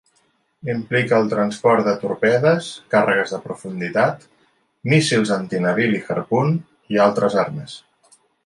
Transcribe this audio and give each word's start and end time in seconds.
Implica 0.73 1.19
el 1.23 1.27
transport 1.33 1.85
de 1.87 1.93
torpedes, 2.05 2.69
càrregues 2.95 3.35
de 3.35 3.41
profunditat, 3.45 4.27
míssils 4.95 5.37
antinavili 5.39 6.03
Harpoon 6.09 6.61
i 6.97 7.03
altres 7.09 7.39
armes. 7.47 7.81